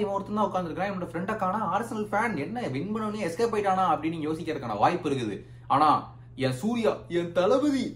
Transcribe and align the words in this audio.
இவன் 0.00 0.14
ஒருத்தன் 0.16 0.38
தான் 0.38 0.48
உட்காந்துருக்கான் 0.48 0.90
என்னோட 0.90 1.08
ஃப்ரெண்டை 1.10 1.34
காணா 1.42 1.60
ஆர்சனல் 1.74 2.08
ஃபேன் 2.10 2.36
என்ன 2.44 2.66
வின் 2.76 2.92
பண்ணோடனே 2.94 3.26
எஸ்கேப் 3.28 3.54
ஆயிட்டானா 3.56 3.84
அப்படின்னு 3.94 4.26
யோசிக்கிறதுக்கான 4.26 4.78
வாய்ப்பு 4.82 5.08
இருக்குது. 5.10 5.36
ஆனா 5.74 5.88
என் 6.46 6.58
சூர்யா 6.62 6.92
என் 7.20 7.32
தளபதி. 7.38 7.86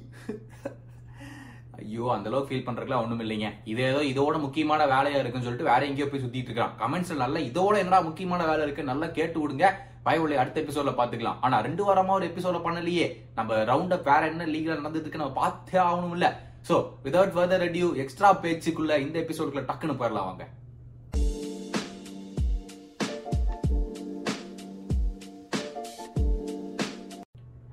ஐயோ 1.81 2.05
அந்த 2.15 2.29
அளவுக்கு 2.31 2.51
ஃபீல் 2.51 2.67
பண்றதுக்குலாம் 2.67 3.05
ஒண்ணும் 3.05 3.23
இல்லைங்க. 3.25 3.49
இது 3.71 3.81
ஏதோ 3.91 4.01
இதோட 4.13 4.37
முக்கியமான 4.45 4.83
வேலையா 4.93 5.19
இருக்குன்னு 5.21 5.47
சொல்லிட்டு 5.47 5.71
வேற 5.71 5.81
எங்கேயோ 5.89 6.07
போய் 6.11 6.23
சுத்திட்டு 6.25 6.51
இருக்கான். 6.51 6.75
கமெண்ட்ஸ்ல 6.83 7.17
நல்ல 7.25 7.39
இதோட 7.51 7.75
என்னடா 7.83 8.01
முக்கியமான 8.09 8.45
வேலை 8.51 8.63
இருக்கு 8.67 8.91
நல்லா 8.93 9.09
கேட்டு 9.19 9.39
விடுங்க. 9.43 9.69
பயவுள்ள 10.07 10.41
அடுத்த 10.41 10.59
எபிசோட்ல 10.63 10.93
பாத்துக்கலாம் 10.99 11.39
ஆனா 11.47 11.57
ரெண்டு 11.67 11.83
வாரமா 11.87 12.17
ஒரு 12.19 12.27
எபிசோட 12.31 12.57
பண்ணலையே. 12.67 13.07
நம்ம 13.39 13.61
ரவுண்ட் 13.71 13.95
அப் 13.97 14.09
வேற 14.11 14.23
என்ன 14.33 14.49
லீக்ல 14.55 14.79
நடந்ததுக்கு 14.81 15.23
நம்ம 15.23 15.37
பார்த்தே 15.43 15.79
ஆகணும் 15.87 16.17
இல்ல 16.19 16.29
so 16.69 16.77
without 17.07 17.35
further 17.37 17.65
ado 17.67 17.89
extra 18.03 18.29
பேச்சுக்குள்ள 18.45 18.93
இந்த 19.07 19.17
எபிசோடுக்குள்ள 19.25 19.65
டக்குன்னு 19.71 19.99
போயிடலாம் 20.01 20.29
வாங்க. 20.31 20.45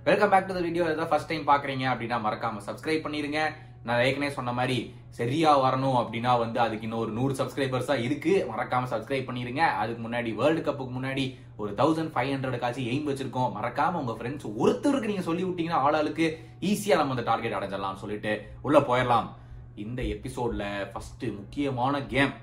Welcome 0.03 0.29
back 0.29 0.47
to 0.47 0.53
the 0.53 0.59
video 0.59 0.83
ஏதாவது 0.83 1.09
ஃபர்ஸ்ட் 1.09 1.27
டைம் 1.27 1.47
பாக்குறீங்க 1.47 1.83
அப்படின்னா 1.89 2.17
மறக்காம 2.27 2.61
சப்ஸ்கிரைப் 2.67 3.03
பண்ணிருங்க. 3.05 3.39
நான் 3.83 4.03
ஏற்கனவே 4.03 4.31
சொன்ன 4.31 4.53
மாதிரி 4.53 4.95
சரியா 5.09 5.51
வரணும் 5.59 5.97
அப்படின்னா 5.97 6.37
வந்து 6.37 6.59
அதுக்கு 6.59 6.81
இன்னும் 6.81 6.99
ஒரு 6.99 7.11
நூறு 7.11 7.33
சப்ஸ்கிரைபர்ஸா 7.33 7.95
இருக்கு. 7.99 8.47
மறக்காம 8.51 8.87
சப்ஸ்கிரைப் 8.93 9.27
பண்ணிருங்க. 9.27 9.57
அதுக்கு 9.57 10.09
முன்னாடி 10.09 10.35
வேர்ல்டு 10.35 10.71
கப்புக்கு 10.71 10.97
முன்னாடி 10.97 11.37
ஒரு 11.57 11.71
தௌசண்ட் 11.77 12.11
ஃபைவ் 12.15 12.31
ஹண்ட்ரடுக்காச்சும் 12.33 12.89
எய்ம் 12.93 13.07
வச்சிருக்கோம். 13.11 13.53
மறக்காம 13.59 13.91
உங்க 13.91 14.15
ஃப்ரெண்ட்ஸ் 14.17 14.49
ஒருத்தருக்கு 14.63 15.11
நீங்க 15.11 15.21
சொல்லி 15.21 15.43
விட்டீங்கன்னா 15.43 15.81
ஆளாளுக்கு 15.85 16.27
ஈஸியா 16.61 16.95
நம்ம 16.95 17.15
அந்த 17.15 17.25
டார்கெட் 17.31 17.57
அடைஞ்சிடலாம் 17.59 18.01
சொல்லிட்டு 18.03 18.33
உள்ள 18.61 18.79
போயிடலாம். 18.79 19.29
இந்த 19.75 20.01
எபிசோட்ல 20.01 20.91
ஃபர்ஸ்ட் 20.91 21.23
முக்கியமான 21.23 22.01
game 22.01 22.33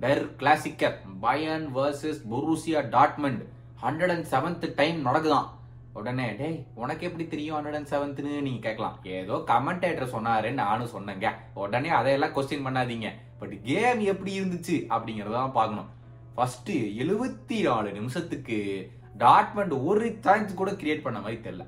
Der 0.00 0.24
Klassiker 0.38 0.96
Bayern 1.20 1.76
versus 1.76 2.22
Borussia 2.32 2.82
Dortmund 2.96 3.44
hundred 3.82 4.14
and 4.16 4.30
seventh 4.30 4.74
time 4.74 5.06
நடக்குதான். 5.06 5.48
உடனே 5.94 6.30
டேய் 6.30 6.66
உனக்கு 6.74 7.06
எப்படி 7.06 7.26
தெரியும் 7.26 7.56
ஹண்ட்ரட் 7.56 7.74
அண்ட் 7.74 7.88
செவன்த்னு 7.90 8.40
நீங்க 8.40 8.68
கேட்கலாம். 8.68 8.98
ஏதோ 9.02 9.34
கமெண்டேட்டர் 9.46 10.08
சொன்னாரு 10.12 10.52
நானும் 10.52 10.86
சொன்னேங்க. 10.86 11.30
உடனே 11.54 11.88
அதையெல்லாம் 11.88 12.34
கொஸ்டின் 12.34 12.66
பண்ணாதீங்க. 12.66 13.10
பட் 13.38 13.62
கேம் 13.62 14.00
எப்படி 14.00 14.40
இருந்துச்சு 14.40 14.84
அப்படிங்கறதான் 14.88 15.52
பார்க்கணும். 15.52 15.88
ஃபர்ஸ்ட் 16.34 16.70
எழுபத்தி 16.70 17.62
நாலு 17.62 17.92
நிமிஷத்துக்கு 17.92 18.90
டாட்மெண்ட் 19.18 19.84
ஒரு 19.84 20.18
சான்ஸ் 20.20 20.54
கூட 20.54 20.70
கிரியேட் 20.70 21.02
பண்ண 21.02 21.20
மாதிரி 21.20 21.40
தெரியல. 21.40 21.66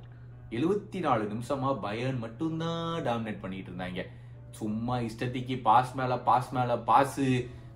எழுபத்தி 0.51 0.99
நாலு 0.99 1.25
நிமிஷமா 1.25 1.81
பயன் 1.81 2.19
மட்டும்தான் 2.19 3.03
டாமினேட் 3.03 3.41
பண்ணிட்டு 3.41 3.71
இருந்தாங்க. 3.71 4.07
சும்மா 4.51 4.99
இஷ்டத்துக்கு 4.99 5.61
பாஸ் 5.61 5.95
மேல 5.95 6.19
பாஸ் 6.19 6.53
மேல 6.53 6.79
பாஸ் 6.79 7.21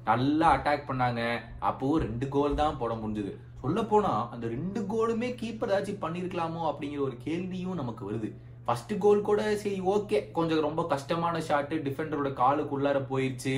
நல்லா 0.05 0.57
அட்டாக் 0.57 0.89
பண்ணாங்க. 0.89 1.39
அப்போ 1.59 1.99
ரெண்டு 1.99 2.29
கோல் 2.29 2.55
தான் 2.55 2.79
போட 2.79 2.95
முடிஞ்சது. 2.95 3.37
சொல்ல 3.63 3.81
போனா 3.91 4.13
அந்த 4.35 4.45
ரெண்டு 4.55 4.81
கோலுமே 4.93 5.29
கீப்பர் 5.41 5.71
ஏதாச்சும் 5.71 6.03
பண்ணிருக்கலாமோ 6.05 6.63
அப்படிங்கிற 6.69 7.01
ஒரு 7.09 7.17
கேள்வியும் 7.27 7.81
நமக்கு 7.81 8.03
வருது. 8.09 8.29
ஃபர்ஸ்ட் 8.67 8.93
கோல் 9.05 9.27
கூட 9.29 9.43
சரி 9.63 9.79
ஓகே 9.95 10.19
கொஞ்சம் 10.37 10.65
ரொம்ப 10.67 10.83
கஷ்டமான 10.93 11.37
ஷாட் 11.49 11.75
டிஃபெண்டரோட 11.87 12.31
காலுக்குள்ளார 12.41 12.99
போயிடுச்சு 13.11 13.55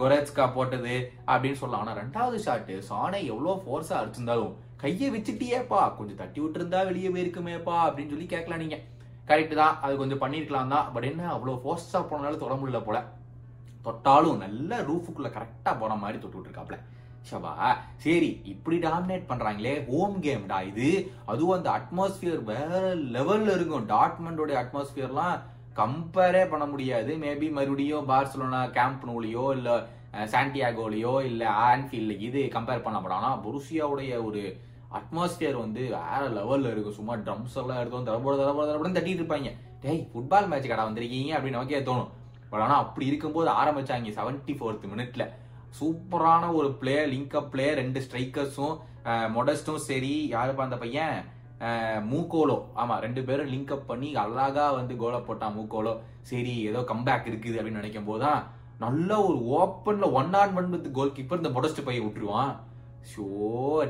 கொரேட்ஸ்கா 0.00 0.44
போட்டது 0.56 0.94
அப்படின்னு 1.32 1.60
சொல்லலாம். 1.60 1.82
ஆனா 1.84 1.94
ரெண்டாவது 2.02 2.38
ஷாட் 2.46 2.72
சானை 2.90 3.20
எவ்வளவு 3.32 3.62
ஃபோர்ஸாக 3.64 4.00
அடிச்சிருந்தாலும் 4.00 4.54
கையை 4.82 5.08
வச்சுட்டியேப்பா 5.14 5.80
கொஞ்சம் 5.98 6.20
தட்டி 6.22 6.40
விட்டுருந்தா 6.42 6.80
வெளியே 6.90 7.10
போயிருக்குமேப்பா 7.14 7.76
அப்படின்னு 7.86 8.12
சொல்லி 8.14 8.28
கேட்கலாம் 8.34 8.62
நீங்க. 8.64 8.78
கரெக்ட் 9.30 9.54
தான் 9.62 9.76
அது 9.84 9.94
கொஞ்சம் 10.02 10.22
பண்ணிருக்கலாம் 10.24 10.72
தான். 10.74 10.88
பட் 10.94 11.08
என்ன 11.10 11.28
அவ்வளவு 11.36 11.62
ஃபோர்ஸாக 11.62 12.04
போனாலும் 12.10 12.42
தொட 12.42 12.54
முடியல 12.62 12.80
போல. 12.88 13.00
தொட்டாலும் 13.86 14.42
நல்ல 14.44 14.80
ரூஃபுக்குள்ள 14.90 15.30
கரெக்டா 15.38 15.72
போன 15.80 15.96
மாதிரி 16.02 16.18
தொட்டு 16.20 16.38
விட்டுருக்காப்ல. 16.38 16.78
ஷபா. 17.30 17.52
சரி 18.04 18.30
இப்படி 18.52 18.76
டாமினேட் 18.78 19.28
பண்றாங்களே 19.28 19.74
ஹோம் 19.90 20.16
கேம்டா 20.22 20.58
இது? 20.70 20.88
அதுவும் 21.32 21.56
அந்த 21.56 21.70
அட்மாஸ்பியர் 21.78 22.42
வேற 22.52 22.80
லெவல்ல 23.16 23.54
இருக்கும். 23.56 23.88
டாட்மண்டோட 23.92 24.52
அட்மாஸ்பியர்லாம் 24.62 25.36
கம்பேரே 25.80 26.42
பண்ண 26.50 26.64
முடியாது. 26.72 27.12
மேபி 27.22 27.46
மறுபடியும் 27.58 28.08
பார்சலோனா 28.08 28.60
கேம்ப் 28.78 29.04
நூலியோ 29.10 29.44
இல்ல 29.58 29.70
சாண்டியாகோலையோ 30.32 31.14
இல்ல 31.28 31.44
ஆன்ஃபீல்டு 31.68 32.14
இது 32.26 32.40
கம்பேர் 32.56 32.84
பண்ணப்படும் 32.84 33.20
ஆனா 33.20 33.30
பொருசியாவுடைய 33.46 34.12
ஒரு 34.24 34.42
அட்மாஸ்பியர் 34.98 35.56
வந்து 35.62 35.82
வேற 35.94 36.20
லெவல்ல 36.36 36.72
இருக்கும். 36.72 36.98
சும்மா 36.98 37.14
ட்ரம்ஸ் 37.14 37.56
எல்லாம் 37.62 37.80
எடுத்தோம் 37.80 38.06
தரப்போட 38.08 38.34
தரப்போட 38.40 38.66
தரப்போட 38.68 38.92
தட்டிட்டு 38.98 39.22
இருப்பாங்க. 39.22 39.50
டேய் 39.80 40.04
ஃபுட்பால் 40.12 40.50
மேட்ச் 40.52 40.68
கடை 40.72 40.84
வந்திருக்கீங்க 40.90 41.32
அப்படின்னு 41.36 41.58
நமக்கே 41.58 41.80
தோணும். 41.88 42.12
பட் 42.50 42.64
ஆனா 42.66 42.76
அப்படி 42.84 43.06
இருக்கும்போது 43.06 43.50
ஆரம்பிச்சாங்க 43.60 44.12
செவன்டி 44.18 44.54
ஃபோர்த் 44.58 44.86
மினிட்ல 44.92 45.24
சூப்பரான 45.78 46.44
ஒரு 46.58 46.68
பிளேயர் 46.80 47.08
லிங்கப் 47.12 47.48
பிளேயர் 47.52 47.78
பிளே 47.78 47.82
ரெண்டு 47.82 48.00
ஸ்ட்ரைக்கர்ஸும் 48.06 48.74
மொடஸ்டும் 49.36 49.84
சரி 49.88 50.12
யாருப்பா 50.34 50.66
அந்த 50.66 50.76
பையன்? 50.82 51.16
மூக்கோலோ. 52.10 52.56
ஆமா 52.82 52.94
ரெண்டு 53.04 53.20
பேரும் 53.28 53.50
லிங்கப் 53.54 53.88
பண்ணி 53.90 54.08
அழகா 54.22 54.66
வந்து 54.78 54.94
கோலை 55.02 55.20
போட்டான் 55.28 55.56
மூக்கோலோ. 55.58 55.92
சரி 56.30 56.54
ஏதோ 56.68 56.80
கம்பேக் 56.92 57.28
இருக்குது 57.30 57.58
அப்படின்னு 57.58 57.80
நினைக்கும் 57.82 58.08
போதுதான் 58.10 58.40
நல்ல 58.84 59.10
ஒரு 59.26 59.38
ஓப்பன்ல 59.58 60.06
one 60.20 60.32
on 60.40 60.54
one 60.60 60.70
with 60.74 60.88
goal 60.98 61.16
keeper 61.16 61.42
இந்த 61.42 61.52
மொடஸ்ட் 61.56 61.86
பையன் 61.88 62.06
விட்டுருவான். 62.06 62.52
ஷோ 63.12 63.26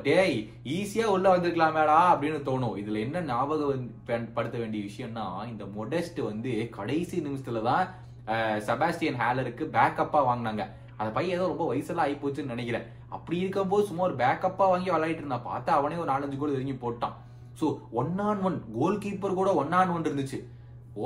டேய் 0.06 0.36
ஈஸியா 0.76 1.06
உள்ள 1.14 1.26
வந்திருக்கலாமேடா 1.34 1.98
அப்படின்னு 2.12 2.40
தோணும். 2.48 2.78
இதுல 2.82 3.02
என்ன 3.06 3.22
ஞாபகம் 3.32 3.84
படுத்த 4.36 4.56
வேண்டிய 4.62 4.82
விஷயம்னா 4.88 5.26
இந்த 5.52 5.66
மொடஸ்ட் 5.76 6.20
வந்து 6.30 6.52
கடைசி 6.78 7.18
நிமிஷத்துல 7.26 7.62
தான் 7.70 7.84
செபாஸ்டியன் 8.68 9.20
ஹேலருக்கு 9.22 9.64
பேக்கப்பா 9.76 10.20
வாங்கினாங்க. 10.30 10.64
அந்த 10.98 11.10
பையன் 11.16 11.36
ஏதோ 11.38 11.46
ரொம்ப 11.52 11.66
வயசுலாம் 11.70 12.04
ஆகி 12.06 12.16
போச்சுன்னு 12.22 12.54
நினைக்கிறேன். 12.54 12.86
அப்படி 13.16 13.36
இருக்கும்போது 13.42 13.88
சும்மா 13.90 14.04
ஒரு 14.08 14.16
பேக்கப்பா 14.22 14.64
வாங்கி 14.72 14.90
விளையாடிட்டு 14.94 15.24
இருந்தான். 15.24 15.48
பார்த்தா 15.50 15.78
அவனே 15.80 16.00
ஒரு 16.02 16.10
நாலஞ்சு 16.12 16.40
கோல் 16.40 16.56
இறங்கி 16.56 16.76
போட்டான். 16.84 17.14
So 17.60 17.66
one 18.00 18.14
on 18.28 18.42
one 18.48 18.58
goal 18.78 19.02
keeper 19.04 19.38
கூட 19.40 19.50
ஒன் 19.62 19.74
ஆன் 19.80 19.92
ஒன் 19.96 20.08
இருந்துச்சு. 20.08 20.40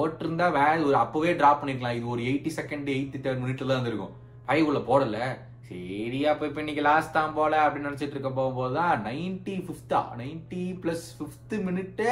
ஓட்டிருந்தா 0.01 0.47
வேற 0.61 0.73
ஒரு 0.89 0.97
அப்பவே 1.05 1.33
ட்ராப் 1.41 1.61
பண்ணிக்கலாம். 1.61 1.99
இது 1.99 2.09
ஒரு 2.15 2.23
எயிட்டி 2.31 2.51
செகண்ட் 2.61 2.89
எயிட்டி 2.97 3.19
தேர்ட் 3.27 3.43
மினிட்ல 3.45 3.69
தான் 3.69 3.79
இருந்திருக்கும். 3.79 4.17
ஃபைவ் 4.47 4.69
உள்ள 4.71 4.81
போடல. 4.91 5.19
சரி 5.69 6.21
அப்ப 6.31 6.47
இப்போ 6.49 6.61
இன்னைக்கு 6.63 6.83
லாஸ்ட் 6.87 7.17
தான் 7.17 7.35
போல 7.39 7.55
அப்படின்னு 7.63 7.89
நினைச்சிட்டு 7.89 8.17
இருக்க 8.17 8.31
போகும்போது 8.37 8.75
தான் 8.77 9.03
நைன்டி 9.07 9.57
பிப்தா 9.67 10.01
நைன்டி 10.21 10.63
பிளஸ் 10.83 11.09
பிப்த் 11.19 11.55
மினிட்டு 11.67 12.09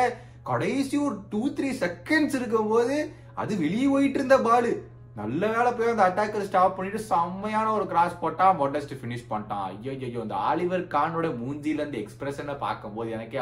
கடைசி 0.48 0.96
ஒரு 1.04 1.16
டூ 1.30 1.40
த்ரீ 1.56 1.68
செகண்ட்ஸ் 1.84 2.36
இருக்கும் 2.38 2.72
போது 2.72 2.96
அது 3.42 3.52
வெளியே 3.62 3.86
போயிட்டு 3.92 4.18
இருந்த 4.20 4.36
பாலு 4.48 4.72
நல்ல 5.18 5.42
வேலை 5.52 5.70
போய் 5.72 5.90
அந்த 5.90 6.04
அட்டாக்கர் 6.08 6.46
ஸ்டாப் 6.46 6.74
பண்ணிட்டு 6.76 6.98
செம்மையான 7.10 7.68
ஒரு 7.76 7.84
கிராஸ் 7.92 8.18
போட்டா 8.22 8.46
மொடஸ்ட் 8.58 8.92
ஃபினிஷ் 8.98 9.28
பண்ணிட்டான். 9.30 9.62
ஐயோ 9.68 9.92
ஐயோ 10.06 10.20
அந்த 10.24 10.36
ஆலிவர் 10.48 10.82
கானோட 10.94 11.28
மூஞ்சில 11.38 11.80
இருந்து 11.80 12.00
எக்ஸ்பிரஷனை 12.02 12.54
பார்க்கும்போது 12.64 13.14
எனக்கே 13.16 13.38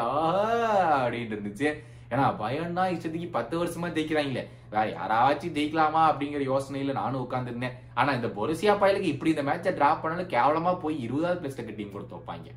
அப்படின்னு 0.99 1.35
இருந்துச்சு. 1.35 1.67
ஏன்னா 2.11 2.25
பயம்னா 2.41 2.83
இஷ்டத்துக்கு 2.93 3.29
பத்து 3.37 3.55
வருஷமா 3.61 3.87
ஜெயிக்கிறாங்களே. 3.97 4.43
வேற 4.73 4.85
யாராச்சும் 4.99 5.55
ஜெயிக்கலாமா 5.57 6.01
அப்படிங்கிற 6.11 6.41
யோசனையில 6.51 6.95
நானும் 7.01 7.23
உட்காந்துருந்தேன் 7.25 7.75
ஆனா 7.99 8.13
இந்த 8.19 8.29
பொருசியா 8.37 8.75
பயலுக்கு 8.83 9.13
இப்படி 9.13 9.33
இந்த 9.35 9.45
மேட்சை 9.49 9.73
டிராப் 9.79 10.01
பண்ணாலும் 10.03 10.33
கேவலமா 10.35 10.73
போய் 10.83 10.95
இருபதாவது 11.07 11.41
பிளஸ் 11.43 11.77
டீம் 11.79 11.95
கொடுத்து 11.95 12.17
வைப்பாங்க. 12.17 12.49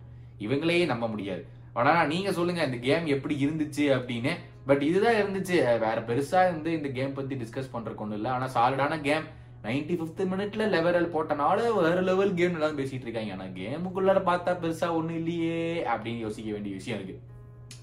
இவங்களையே 0.47 0.87
நம்ப 0.93 1.09
முடியாது. 1.15 1.43
ஆனா 1.79 1.93
நீங்க 2.13 2.31
சொல்லுங்க 2.39 2.63
இந்த 2.69 2.79
கேம் 2.87 3.07
எப்படி 3.17 3.35
இருந்துச்சு 3.47 3.87
அப்படின்னு. 3.97 4.35
பட் 4.69 4.83
இதுதான் 4.89 5.19
இருந்துச்சு. 5.23 5.57
வேற 5.85 5.99
பெருசா 6.09 6.41
இருந்து 6.49 6.71
இந்த 6.79 6.89
கேம் 6.97 7.19
பத்தி 7.19 7.35
டிஸ்கஸ் 7.43 7.75
பண்றதுக்கு 7.75 8.05
ஒண்ணு 8.07 8.19
இல்ல. 8.21 8.31
ஆனா 8.37 8.47
சாலிடான 8.57 9.01
கேம் 9.09 9.27
நைன்டி 9.67 9.95
பிப்த் 10.01 10.21
மினிட்ல 10.33 10.67
லெவரல் 10.75 11.13
போட்டனால 11.15 11.61
வேற 11.77 12.01
லெவல் 12.09 12.35
கேம் 12.41 12.57
எல்லாம் 12.59 12.77
பேசிட்டு 12.81 13.07
இருக்காங்க. 13.07 13.33
ஆனா 13.37 13.47
கேமுக்குள்ளார 13.61 14.21
பார்த்தா 14.29 14.53
பெருசா 14.65 14.89
ஒண்ணு 14.99 15.15
இல்லையே 15.21 15.63
அப்படின்னு 15.93 16.25
யோசிக்க 16.27 16.53
வேண்டிய 16.57 16.75
விஷயம் 16.81 16.99
இருக்கு. 16.99 17.17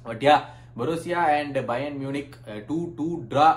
பட்யா 0.08 0.36
Borussia 0.80 1.20
and 1.40 1.58
Bayern 1.72 1.98
Munich 2.04 2.34
two 2.70 2.78
two 2.98 3.08
draw 3.32 3.50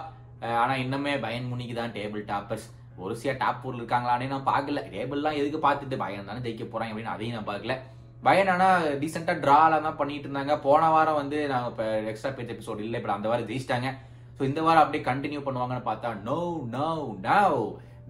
ஆனா 0.63 0.75
இன்னுமே 0.85 1.13
பயன் 1.27 1.49
முனிக்கு 1.53 1.75
தான் 1.79 1.95
டேபிள் 1.99 2.25
டாப்பர்ஸ் 2.33 2.67
ஒருசியா 3.05 3.33
டாப் 3.43 3.61
ஃபோர்ல 3.61 3.81
இருக்காங்களானே 3.81 4.27
நான் 4.33 4.49
பார்க்கல. 4.51 4.83
டேபிள்லாம் 4.95 5.39
எதுக்கு 5.41 5.59
பார்த்துட்டு 5.67 5.97
பயன் 6.03 6.29
தானே 6.31 6.43
ஜெயிக்க 6.47 6.65
போறாங்க 6.73 6.93
அப்படின்னு 6.93 7.15
அதையும் 7.15 7.37
நான் 7.39 7.51
பார்க்கல. 7.51 7.75
பயன் 8.27 8.51
ஆனால் 8.53 8.87
ரீசெண்டாக 9.01 9.43
ட்ராலாம் 9.45 9.85
தான் 9.87 9.99
பண்ணிட்டு 9.99 10.27
இருந்தாங்க. 10.29 10.55
போன 10.67 10.89
வாரம் 10.95 11.19
வந்து 11.21 11.39
நாங்கள் 11.53 11.73
இப்போ 11.73 11.85
எக்ஸ்ட்ரா 12.11 12.31
பேஜ் 12.37 12.55
எபிசோட் 12.55 12.85
இல்லை 12.85 12.99
இப்போ 13.01 13.13
அந்த 13.17 13.29
வாரம் 13.31 13.49
ஜெயிச்சிட்டாங்க. 13.51 13.91
ஸோ 14.37 14.43
இந்த 14.49 14.61
வாரம் 14.67 14.85
அப்படியே 14.85 15.05
கண்டினியூ 15.11 15.41
பண்ணுவாங்கன்னு 15.47 15.89
பார்த்தா 15.91 16.11
நோ 16.29 16.39
நோ 16.75 16.89
நோ 17.27 17.43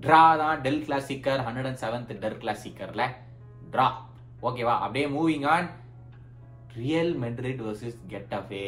ட்ரா 0.04 0.22
தான் 0.42 0.60
Der 0.64 0.82
Klassiker 0.86 1.44
hundred 1.46 1.68
and 1.70 1.82
seventh 1.84 2.12
Der 2.24 2.40
கிளாசிக்கரில் 2.42 3.04
draw 3.74 3.86
ஓகேவா 4.48 4.74
அப்படியே 4.84 5.06
moving 5.16 5.46
on 5.54 5.68
Real 6.80 7.14
Madrid 7.22 7.62
versus 7.68 8.00
Getafe 8.12 8.66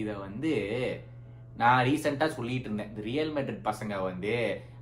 இதை 0.00 0.14
வந்து 0.26 0.52
நான் 1.60 1.84
ரீசெண்டாக 1.88 2.36
சொல்லிட்டு 2.36 2.68
இருந்தேன். 2.68 2.90
இந்த 2.92 3.02
ரியல் 3.10 3.32
மெட்ரிட் 3.36 3.66
பசங்க 3.70 3.94
வந்து 4.10 4.34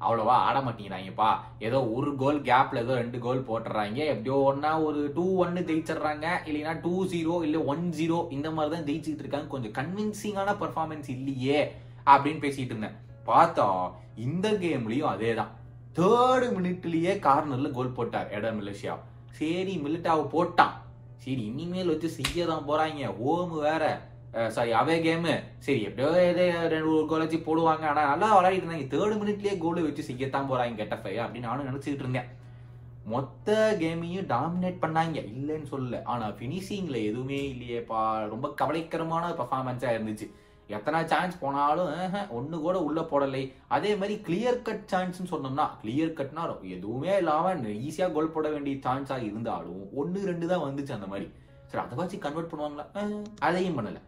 அவ்வளோவா 0.05 0.35
ஆட 0.47 0.59
மாட்டேங்கிறாங்கப்பா 0.67 1.31
ஏதோ 1.67 1.79
ஒரு 1.97 2.11
கோல் 2.23 2.39
கேப்ல 2.49 2.83
ஏதோ 2.85 2.95
ரெண்டு 3.03 3.19
கோல் 3.27 3.47
போட்டுறாங்க. 3.49 3.99
எப்படியோ 4.12 4.37
ஒன்னா 4.50 4.73
ஒரு 4.87 5.00
டூ 5.17 5.25
ஒன்னு 5.45 5.61
ஜெயிச்சிடுறாங்க. 5.71 6.27
இல்லைன்னா 6.49 6.75
டூ 6.87 6.95
ஜீரோ 7.12 7.37
இல்லை 7.47 7.61
ஒன் 7.73 7.85
ஜீரோ 7.99 8.19
இந்த 8.37 8.50
மாதிரி 8.56 8.75
தான் 8.75 8.89
ஜெயிச்சுட்டு 8.89 9.25
இருக்காங்க. 9.25 9.49
கொஞ்சம் 9.55 9.77
கன்வின்சிங்கான 9.79 10.56
பர்ஃபார்மன்ஸ் 10.65 11.09
இல்லையே 11.17 11.61
அப்படின்னு 12.12 12.43
பேசிட்டு 12.45 12.75
இருந்தேன். 12.75 12.99
பார்த்தா 13.31 13.69
இந்த 14.27 14.49
கேம்லயும் 14.65 15.12
அதே 15.15 15.33
தான் 15.41 15.55
தேர்டு 15.99 16.47
மினிட்லயே 16.56 17.15
கார்னர்ல 17.27 17.71
கோல் 17.77 17.97
போட்டார் 17.97 18.31
எடர் 18.37 18.56
மலேசியா 18.59 18.95
சரி 19.39 19.75
மிலிட்டாவை 19.87 20.25
போட்டான். 20.35 20.75
சரி 21.25 21.43
இனிமேல் 21.50 21.91
வச்சு 21.93 22.09
செய்ய 22.19 22.47
தான் 22.50 22.67
போறாங்க. 22.69 23.11
ஹோம் 23.21 23.55
வேற. 23.65 23.85
சாரி 24.55 24.73
அவே 24.81 24.97
கேமு 25.05 25.35
சரி 25.65 25.81
எப்படியோ 25.89 26.09
ஏதோ 26.31 26.45
ரெண்டு 26.73 26.91
ஒரு 26.97 27.07
கோல் 27.11 27.23
வச்சு 27.25 27.39
போடுவாங்க. 27.47 27.85
ஆனால் 27.93 28.11
நல்லா 28.11 28.27
விளையாடிட்டு 28.37 28.67
இருந்தாங்க. 28.67 28.89
தேர்ட் 28.95 29.21
மினிட்லேயே 29.21 29.55
கோல் 29.63 29.87
வச்சு 29.87 30.09
செய்யத்தான் 30.09 30.51
போறாங்க 30.51 30.81
கெட்டஃபை 30.81 31.15
அப்படின்னு 31.25 31.49
நானும் 31.51 31.69
நினைச்சுக்கிட்டு 31.69 32.05
இருந்தேன். 32.07 32.29
மொத்த 33.13 33.55
கேமையும் 33.83 34.29
டாமினேட் 34.35 34.83
பண்ணாங்க. 34.83 35.19
இல்லைன்னு 35.35 35.71
சொல்லல. 35.71 36.01
ஆனால் 36.13 36.35
ஃபினிஷிங்கில் 36.41 37.07
எதுவுமே 37.11 37.41
இல்லையேப்பா. 37.55 38.03
ரொம்ப 38.35 38.49
கவலைக்கரமான 38.61 39.31
பர்ஃபார்மன்ஸாக 39.41 39.97
இருந்துச்சு. 39.97 40.29
எத்தனை 40.77 40.99
சான்ஸ் 41.13 41.41
போனாலும் 41.43 41.93
ஒன்று 42.39 42.57
கூட 42.65 42.77
உள்ளே 42.89 43.03
போடலை. 43.13 43.43
அதே 43.77 43.93
மாதிரி 44.01 44.15
கிளியர் 44.27 44.59
கட் 44.67 44.85
சான்ஸ்னு 44.93 45.33
சொன்னோம்னா 45.33 45.67
கிளியர் 45.83 46.19
கட்னா 46.19 46.45
எதுவுமே 46.77 47.15
இல்லாமல் 47.23 47.65
ஈஸியாக 47.87 48.15
கோல் 48.17 48.35
போட 48.35 48.49
வேண்டிய 48.57 48.77
சான்ஸாக 48.87 49.29
இருந்தாலும் 49.29 49.83
ஒன்று 50.03 50.29
ரெண்டு 50.31 50.53
தான் 50.53 50.65
வந்துச்சு 50.67 50.97
அந்த 50.99 51.09
மாதிரி. 51.15 51.29
சரி 51.71 51.83
அதை 51.87 51.97
வச்சு 52.03 52.19
கன்வெர்ட் 52.27 52.53
பண்ணுவாங்களா? 52.53 52.87
அதையும் 53.49 53.79
பண்ணலை. 53.79 54.03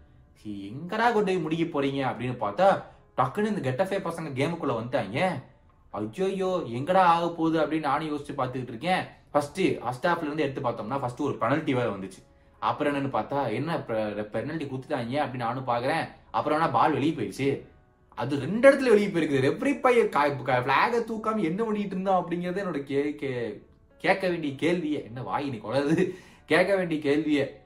எங்கடா 0.48 1.12
கொண்டு 1.12 1.24
போய் 1.24 1.38
முடிக்க 1.38 1.80
போறீங்க 1.80 2.12
அப்படின்னு 2.12 2.36
பார்த்தா 2.40 2.82
டக்குன்னு 3.16 3.56
இந்த 3.56 3.70
கெட்டஃபே 3.70 4.02
பசங்க 4.02 4.34
கேமுக்குள்ள 4.34 4.72
வந்துட்டாங்க. 4.72 5.42
ஐயோ 5.90 6.62
எங்கடா 6.66 6.96
ஆக 6.96 7.30
போகுது 7.30 7.60
அப்படின்னு 7.60 7.80
நானும் 7.80 8.10
யோசிச்சு 8.12 8.38
பார்த்துக்கிட்டு 8.38 8.68
இருக்கேன். 8.68 9.04
ஃபர்ஸ்ட் 9.30 9.60
ஃபர்ஸ்ட் 9.80 10.06
ஹாஃப்ல 10.06 10.22
இருந்து 10.22 10.42
எடுத்து 10.42 10.60
பார்த்தோம்னா 10.60 11.00
ஃபர்ஸ்ட் 11.00 11.20
ஒரு 11.20 11.36
பெனல்ட்டி 11.40 11.72
வேற 11.72 11.90
வந்துச்சு. 11.90 12.22
அப்புறம் 12.58 12.94
என்னன்னு 12.94 13.16
பார்த்தா 13.16 13.52
என்ன 13.52 13.76
பெனல்ட்டி 13.78 14.68
குத்துட்டாங்க 14.68 15.26
அப்படின்னு 15.26 15.36
நானும் 15.36 15.66
பாக்குறேன் 15.66 16.08
அப்புறம் 16.30 16.58
என்ன 16.58 16.70
பால் 16.72 16.92
வெளியே 16.92 17.12
போயிடுச்சு 17.12 17.68
அது 18.14 18.38
ரெண்டு 18.38 18.70
இடத்துல 18.70 18.88
வெளியே 18.88 19.06
போயிருக்குது. 19.06 19.42
ரெஃப்ரி 19.42 19.80
பையன் 19.80 20.08
பிளாக 20.08 21.04
தூக்காம 21.04 21.42
என்ன 21.42 21.64
பண்ணிட்டு 21.64 21.90
இருந்தோம் 21.90 22.30
அப்படிங்கறது 22.30 22.58
என்னோட 22.58 22.82
கே 22.82 23.16
கே- 23.20 23.62
கேட்க 23.98 24.28
வேண்டிய 24.28 24.52
கேள்வியே. 24.52 25.04
என்ன 25.04 25.22
வாய் 25.22 25.48
நீ 25.48 25.56
குழது. 25.56 26.14
கேட்க 26.46 26.76
வேண்டிய 26.76 27.00
கேள்வியை. 27.00 27.59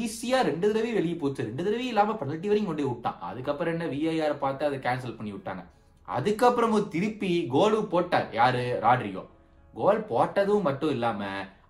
ஈஸியா 0.00 0.38
ரெண்டு 0.48 0.66
தடவை 0.68 0.90
வெளியே 0.98 1.16
போச்சு. 1.22 1.40
ரெண்டு 1.48 1.62
தடவை 1.66 1.86
இல்லாம 1.92 2.14
பெனல்ட்டி 2.20 2.48
வரையும் 2.50 2.70
கொண்டு 2.70 2.84
விட்டான். 2.88 3.18
அதுக்கப்புறம் 3.30 3.74
என்ன 3.74 3.86
விஐஆர் 3.94 4.42
பார்த்து 4.44 4.68
அதை 4.68 4.78
கேன்சல் 4.86 5.16
பண்ணி 5.18 5.32
விட்டாங்க. 5.34 5.64
அதுக்கப்புறமும் 6.16 6.88
திருப்பி 6.94 7.30
கோலு 7.54 7.78
போட்டார். 7.94 8.28
யாரு? 8.40 8.64
ராட்ரியோ 8.84 9.24
கோல் 9.74 10.02
போட்டதும் 10.10 10.66
மட்டும் 10.68 10.92
இல்லாம 10.96 11.24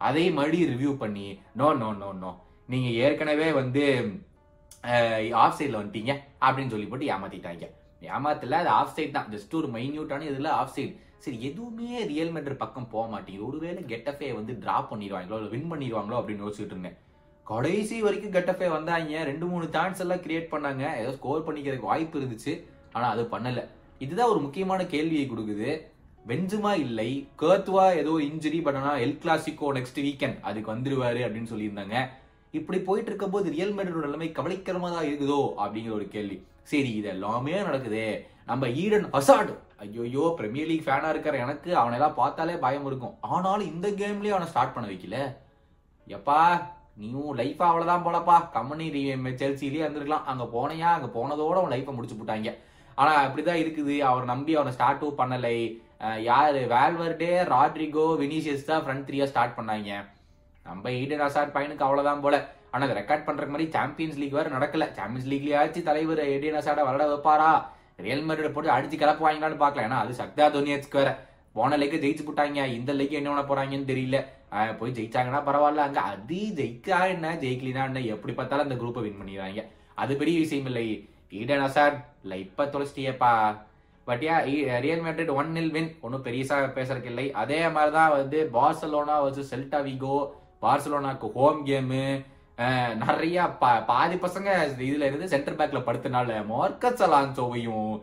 அதை 0.06 0.25
மறுபடியும் 0.38 0.70
ரிவ்யூ 0.72 0.93
பண்ணி 1.02 1.26
நோ 1.60 1.69
நோ 1.82 1.88
நோ 2.02 2.10
நோ 2.22 2.32
நீங்க 2.72 2.88
ஏற்கனவே 3.04 3.48
வந்து 3.60 3.84
ஆஃப் 5.44 5.56
சைட்ல 5.58 5.78
வந்துட்டீங்க. 5.81 6.12
அப்படின்னு 6.46 6.72
சொல்லி 6.75 6.88
போட்டு 6.90 7.10
ஏமாத்திட்டாங்க. 7.14 7.66
ஏமாத்தல 8.14 8.58
அது 8.62 8.70
ஆஃப் 8.81 8.94
சைட் 8.96 9.16
தான். 9.16 9.31
ஜஸ்ட் 9.34 9.56
ஒரு 9.60 9.69
மைன்யூட்டான 9.76 10.26
இதுல 10.32 10.50
ஆஃப் 10.60 10.75
சைட் 10.76 10.94
சரி 11.25 11.38
எதுவுமே 11.48 11.90
ரியல் 12.10 12.32
மெட்ரு 12.34 12.56
பக்கம் 12.62 12.90
போக 12.94 13.04
மாட்டேங்குது. 13.12 13.48
ஒருவேளை 13.50 13.82
கெட்டஃபே 13.93 14.28
வந்து 14.38 14.52
டிராப் 14.64 14.90
பண்ணிடுவாங்களோ 14.93 15.38
இல்லை 15.40 15.50
வின் 15.54 15.70
பண்ணிடுவாங்களோ 15.72 16.19
அப்படின்னு 16.20 16.44
யோசிச்சுட்டு 16.46 16.75
இருந்தேன். 16.76 16.98
கடைசி 17.50 17.96
வரைக்கும் 18.04 18.34
கெட்டஃபே 18.37 18.69
வந்தாங்க. 18.76 19.25
ரெண்டு 19.31 19.46
மூணு 19.50 19.66
சான்ஸ் 19.75 20.00
எல்லாம் 20.04 20.22
கிரியேட் 20.25 20.52
பண்ணாங்க. 20.54 20.84
ஏதோ 21.02 21.10
ஸ்கோர் 21.19 21.44
பண்ணிக்கிறதுக்கு 21.46 21.90
வாய்ப்பு 21.90 22.20
இருந்துச்சு. 22.20 22.52
ஆனால் 22.94 23.12
அது 23.14 23.22
பண்ணல. 23.34 23.60
இதுதான் 24.04 24.32
ஒரு 24.32 24.40
முக்கியமான 24.46 24.81
கேள்வியை 24.94 25.26
கொடுக்குது. 25.32 25.69
பென்சுமா 26.31 26.72
இல்லை? 26.84 27.10
கேர்த்வா 27.43 27.84
ஏதோ 28.02 28.12
இன்ஜுரி 28.28 28.60
பட் 28.66 28.78
ஆனால் 28.81 29.02
எல் 29.04 29.20
கிளாசிக்கோ 29.25 29.69
நெக்ஸ்ட் 29.76 30.00
வீக்கெண்ட் 30.06 30.38
அதுக்கு 30.48 30.72
வந்துருவாரு 30.75 31.20
அப்படின்னு 31.26 31.52
சொல்லியிருந்தாங்க. 31.52 31.96
இப்படி 32.58 32.78
போயிட்டு 32.88 33.10
இருக்கும்போது 33.10 33.48
ரியல் 33.56 33.75
மேடோட 33.76 34.02
நிலைமை 34.06 34.28
கவலைக்கிரமா 34.38 34.88
தான் 34.94 35.06
இருக்குதோ? 35.08 35.40
அப்படிங்கிற 35.62 35.93
ஒரு 35.98 36.06
கேள்வி. 36.14 36.38
சரி 36.70 36.90
இது 37.00 37.08
எல்லாமே 37.14 37.54
நடக்குதே. 37.69 38.08
நம்ம 38.50 38.66
ஈடன் 38.82 39.06
ஹசார்டு 39.16 39.52
ஐயோயோ 39.84 40.25
பிரீமியர் 40.38 40.70
லீக் 40.70 40.87
ஃபேனா 40.87 41.08
இருக்கிற 41.14 41.37
எனக்கு 41.44 41.70
அவனெல்லாம் 41.81 42.19
பார்த்தாலே 42.20 42.54
பயம் 42.64 42.87
இருக்கும் 42.90 43.14
ஆனாலும் 43.34 43.70
இந்த 43.72 43.88
கேம்லயே 44.00 44.34
அவனை 44.34 44.48
ஸ்டார்ட் 44.52 44.75
பண்ண 44.75 44.88
வைக்கல. 44.93 45.19
எப்பா? 46.16 46.40
நீயும் 47.00 47.32
லைஃப் 47.40 47.62
அவ்வளவுதான் 47.69 48.04
போலப்பா. 48.04 48.37
கம்பெனி 48.56 48.84
செல்சிலேயே 49.43 49.82
இருந்திருக்கலாம். 49.87 50.28
அங்க 50.32 50.44
போனையா? 50.56 50.90
அங்க 50.96 51.08
போனதோட 51.16 51.56
அவன் 51.60 51.75
லைஃபை 51.75 51.94
முடிச்சு 51.96 52.19
போட்டாங்க. 52.20 52.52
ஆனா 53.00 53.12
அப்படிதான் 53.25 53.62
இருக்குது. 53.62 53.96
அவர் 54.10 54.31
நம்பி 54.32 54.52
அவனை 54.56 54.72
ஸ்டார்ட்டும் 54.76 55.19
பண்ணலை. 55.20 55.56
யார் 56.28 56.46
யாரு? 56.50 56.62
வேல்வர்டே 56.75 57.31
ராட்ரிகோ 57.52 58.06
வினிசியஸ் 58.22 58.69
தான் 58.70 58.82
ஃப்ரண்ட் 58.84 59.06
த்ரீயா 59.08 59.26
ஸ்டார்ட் 59.32 59.56
பண்ணாங்க. 59.58 59.90
நம்ம 60.69 60.90
ஈடன் 61.02 61.25
அசாட் 61.26 61.54
பையனுக்கு 61.56 61.87
அவ்வளவுதான் 61.87 62.22
போல. 62.25 62.37
ஆனா 62.70 62.84
அதை 62.87 62.96
ரெக்கார்ட் 63.02 63.26
பண்ணுற 63.26 63.44
மாதிரி 63.52 63.66
சாம்பியன்ஸ் 63.76 64.19
லீக் 64.20 64.38
வேற 64.38 64.48
நடக்கல. 64.56 64.87
சாம்பியன்ஸ் 64.98 65.31
லீக்லயாச்சும் 65.32 65.88
தலைவர் 65.90 66.22
ஈடன் 66.34 66.58
அசாட 66.60 66.81
விளையாட 66.87 67.06
வைப்பாரா? 67.12 67.50
ரியல் 68.06 68.26
மேட்ரிட் 68.28 68.54
போட்டு 68.56 68.76
அடிச்சு 68.76 68.96
கிளப்புவாங்களான்னு 69.02 69.62
பார்க்கல. 69.62 69.87
ஏன்னா 69.88 70.00
அது 70.04 70.20
சக்தா 70.22 70.46
தோனியத்துக்கு 70.56 71.00
வேற. 71.02 71.12
போன 71.56 71.76
லைக்கு 71.76 71.99
ஜெயிச்சு 72.03 72.25
போட்டாங்க. 72.25 72.67
இந்த 72.67 72.93
லைக்கு 72.93 73.17
என்ன 73.19 73.43
பண்ண 73.43 73.53
போறாங்கன்னு 73.53 73.88
தெரியல. 73.93 74.17
போய் 74.79 74.93
ஜெயிச்சாங்கன்னா 74.93 75.43
பரவாயில்ல. 75.49 75.85
அங்க 75.87 76.00
அது 76.00 76.35
ஜெயிக்கா 76.35 77.06
என்ன? 77.06 77.35
ஜெயிக்கலினா 77.35 77.85
என்ன? 77.85 78.00
எப்படி 78.00 78.35
பார்த்தாலும் 78.35 78.69
அந்த 78.69 78.85
குரூப்பை 78.85 79.03
வின் 79.03 79.20
பண்ணிடுறாங்க. 79.20 79.64
அது 79.94 80.17
பெரிய 80.17 80.38
விஷயம் 80.38 80.67
இல்லை. 80.67 81.08
ஈடன் 81.31 81.64
அசார் 81.64 82.05
இல்ல 82.23 82.35
தொலைச்சிட்டியப்பா. 82.56 83.58
But 84.05 84.20
Real 84.81 85.03
Madrid 85.03 85.32
one 85.32 85.53
nil 85.53 85.70
win 85.70 85.97
ஒன்றும் 86.00 86.25
பெரியசா 86.25 86.56
பேசுறதுக்கு 86.79 87.11
இல்லை. 87.12 87.32
அதே 87.32 87.69
மாதிரி 87.69 87.93
தான் 87.93 88.11
வந்து 88.11 88.49
பார்சலோனா 88.53 89.23
வச்சு 89.23 89.56
செல்டா 89.56 89.82
விகோ. 89.82 90.26
பார்சலோனாக்கு 90.62 91.32
ஹோம் 91.32 91.67
கேமு 91.67 92.25
நிறைய 93.06 93.43
பா- 93.43 93.85
பாதி 93.85 94.14
பசங்க 94.14 94.50
இதுல 94.79 95.06
இருந்து 95.08 95.29
சென்டர் 95.29 95.56
பேக்ல 95.56 95.76
படுத்தனால 95.76 96.47
மார்க்கஸ் 96.47 97.03
அலான்சோவையும் 97.03 98.03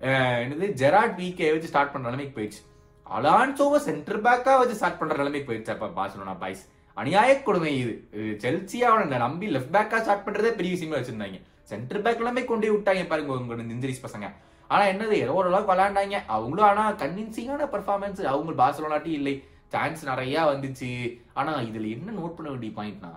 என்னது 0.00 0.66
ஜெராட் 0.82 1.16
வீக்கே 1.16 1.50
வச்சு 1.50 1.66
ஸ்டார்ட் 1.66 1.92
பண்ற 1.92 2.10
நிலைமைக்கு 2.10 2.40
போயிடுச்சு. 2.40 2.73
அலான்சோவை 3.16 3.78
சென்டர் 3.88 4.20
பேக்கா 4.26 4.52
வச்சு 4.60 4.78
ஸ்டார்ட் 4.78 5.00
பண்ற 5.00 5.16
நிலைமைக்கு 5.20 5.48
போயிடுச்சு. 5.50 5.74
அப்ப 5.76 5.90
பார்சலோனா 5.98 6.34
பாய்ஸ் 6.42 6.62
அநியாய 6.96 7.30
கொடுமை 7.42 7.72
இது. 7.82 7.94
இது 8.12 8.86
அவனை 8.90 9.18
நம்பி 9.26 9.46
லெஃப்ட் 9.54 9.74
பேக்கா 9.76 9.98
ஸ்டார்ட் 10.04 10.26
பண்றதே 10.26 10.52
பெரிய 10.58 10.72
விஷயமா 10.76 10.98
வச்சிருந்தாங்க. 10.98 11.40
சென்டர் 11.70 12.02
பேக் 12.04 12.20
எல்லாமே 12.22 12.44
கொண்டு 12.44 12.66
விட்டாங்க 12.74 13.02
பாருங்க 13.10 13.32
உங்களோட 13.34 13.64
இன்ஜுரிஸ் 13.76 14.04
பசங்க. 14.06 14.26
ஆனா 14.70 14.84
என்னது 14.92 15.14
ஏதோ 15.24 15.32
ஓரளவுக்கு 15.38 15.72
விளையாண்டாங்க. 15.72 16.18
அவங்களும் 16.34 16.68
ஆனா 16.68 16.84
கன்வின்சிங்கான 17.02 17.66
பெர்ஃபார்மன்ஸ் 17.74 18.22
அவங்க 18.32 18.52
பார்சலோனாட்டி 18.62 19.12
இல்லை. 19.18 19.34
சான்ஸ் 19.74 20.02
நிறைய 20.08 20.42
வந்துச்சு. 20.52 20.90
ஆனா 21.32 21.52
இதுல 21.68 21.88
என்ன 21.96 22.12
நோட் 22.20 22.36
பண்ண 22.36 22.48
வேண்டிய 22.50 22.72
பாயிண்ட்னா 22.78 23.12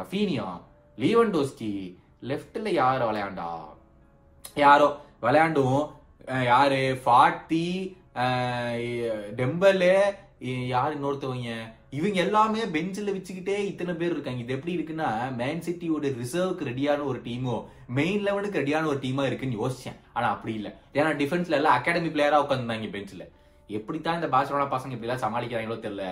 ரஃபீனியா 0.00 0.46
லீவன்டோஸ்கி 0.98 1.72
லெஃப்ட்ல 2.30 2.68
யார் 2.80 3.02
விளையாண்டா? 3.08 3.48
யாரோ 4.64 4.88
விளையாண்டும் 5.24 5.80
யாரு? 6.52 6.82
ஃபார்ட்டி 7.04 7.66
டெம்பலு 9.38 9.92
யார் 10.72 10.94
இன்னொருத்தவங்க? 10.96 11.50
இவங்க 11.98 12.18
எல்லாமே 12.24 12.62
பெஞ்சில் 12.74 13.12
வச்சுக்கிட்டே 13.14 13.56
இத்தனை 13.68 13.92
பேர் 14.00 14.14
இருக்காங்க. 14.14 14.40
இது 14.44 14.54
எப்படி 14.56 14.72
இருக்குன்னா 14.76 15.08
மேன் 15.40 15.62
சிட்டியோட 15.66 16.10
ரிசர்வ்க்கு 16.22 16.68
ரெடியான 16.70 17.04
ஒரு 17.10 17.18
டீமோ 17.26 17.56
மெயின் 17.98 18.24
லெவலுக்கு 18.26 18.60
ரெடியான 18.62 18.88
ஒரு 18.92 19.00
டீமா 19.04 19.24
இருக்குன்னு 19.28 19.60
யோசிச்சேன். 19.62 19.98
ஆனா 20.16 20.26
அப்படி 20.34 20.52
இல்லை. 20.58 20.72
ஏன்னா 20.98 21.12
டிஃபென்ஸ்ல 21.20 21.58
எல்லாம் 21.60 21.76
அகாடமி 21.78 22.10
பிளேயரா 22.16 22.42
உட்காந்துருந்தாங்க 22.44 22.90
பெஞ்சில் 22.96 23.24
எப்படித்தான் 23.78 24.18
இந்த 24.20 24.30
பார்சலோனா 24.34 24.68
பசங்க 24.74 24.94
இப்படி 24.96 25.08
எல்லாம் 25.08 25.24
சமாளிக்கிறாங்களோ 25.24 25.78
தெரியல. 25.86 26.06